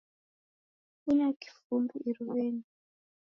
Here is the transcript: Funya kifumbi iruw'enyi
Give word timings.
Funya 1.01 1.27
kifumbi 1.41 1.95
iruw'enyi 2.09 2.65